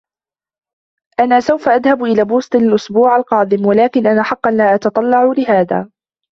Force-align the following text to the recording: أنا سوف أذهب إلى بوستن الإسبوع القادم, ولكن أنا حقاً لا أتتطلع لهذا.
أنا 1.19 1.39
سوف 1.39 1.69
أذهب 1.69 2.03
إلى 2.03 2.23
بوستن 2.25 2.59
الإسبوع 2.69 3.15
القادم, 3.15 3.65
ولكن 3.65 4.07
أنا 4.07 4.23
حقاً 4.23 4.51
لا 4.51 4.75
أتتطلع 4.75 5.23
لهذا. 5.37 5.89